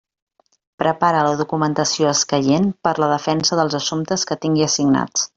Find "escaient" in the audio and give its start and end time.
2.13-2.65